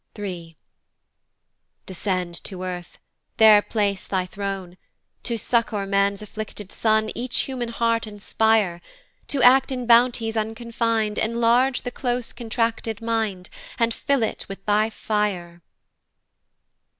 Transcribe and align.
III. 0.17 0.57
"Descend 1.85 2.43
to 2.45 2.63
earth, 2.63 2.97
there 3.37 3.61
place 3.61 4.07
thy 4.07 4.25
throne; 4.25 4.75
"To 5.21 5.37
succour 5.37 5.85
man's 5.85 6.23
afflicted 6.23 6.71
son 6.71 7.11
"Each 7.13 7.41
human 7.41 7.69
heart 7.69 8.07
inspire: 8.07 8.81
"To 9.27 9.43
act 9.43 9.71
in 9.71 9.85
bounties 9.85 10.35
unconfin'd 10.35 11.19
"Enlarge 11.19 11.83
the 11.83 11.91
close 11.91 12.33
contracted 12.33 12.99
mind, 12.99 13.51
"And 13.77 13.93
fill 13.93 14.23
it 14.23 14.47
with 14.49 14.65
thy 14.65 14.89
fire." 14.89 15.61